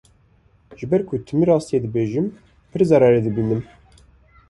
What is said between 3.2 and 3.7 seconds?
dibînim.